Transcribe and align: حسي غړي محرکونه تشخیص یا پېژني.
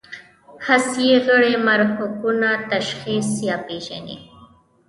حسي 0.65 1.07
غړي 1.25 1.53
محرکونه 1.67 2.49
تشخیص 2.71 3.29
یا 3.47 3.55
پېژني. 3.65 4.17